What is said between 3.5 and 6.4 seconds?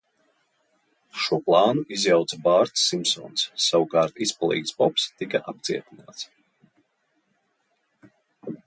savukārt Izpalīgs Bobs tika apcietināts.